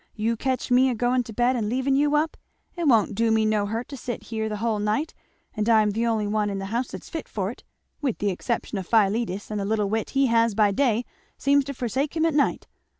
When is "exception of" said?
8.31-8.87